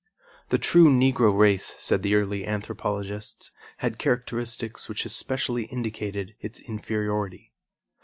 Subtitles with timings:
[0.49, 7.53] The true Negro race, said the early anthropologists, had characteristics which especially indicated its inferiority.